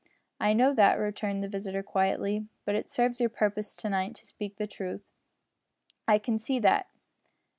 [0.39, 4.25] "I know that," returned the visitor, quietly, "but it serves your purpose to night to
[4.25, 5.03] speak the truth.
[6.07, 6.87] I can see that.